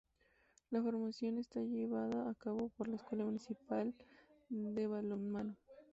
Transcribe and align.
La 0.71 0.81
formación 0.81 1.37
está 1.37 1.59
llevada 1.59 2.27
a 2.27 2.33
cabo 2.33 2.69
por 2.69 2.87
la 2.87 2.95
Escuela 2.95 3.23
Municipal 3.23 3.93
de 4.49 4.87
Balonmano. 4.87 5.55